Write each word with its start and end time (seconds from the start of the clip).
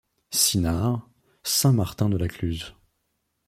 Sinard, 0.31 1.07
Saint-Martin-de-la-Cluze. 1.43 2.73